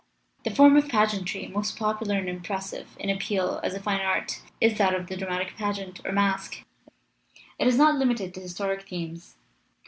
"The 0.45 0.49
form 0.49 0.75
of 0.77 0.89
pageantry 0.89 1.45
most 1.47 1.77
popular 1.77 2.17
and 2.17 2.27
im 2.27 2.41
pressive 2.41 2.97
in 2.97 3.11
appeal 3.11 3.59
as 3.63 3.75
a 3.75 3.79
fine 3.79 4.01
art 4.01 4.41
is 4.59 4.79
that 4.79 4.95
of 4.95 5.05
the 5.05 5.15
dramatic 5.15 5.55
pageant, 5.55 6.01
or 6.03 6.11
masque. 6.11 6.63
It 7.59 7.67
is 7.67 7.77
not 7.77 7.99
limited 7.99 8.33
to 8.33 8.41
historic 8.41 8.89
themes. 8.89 9.35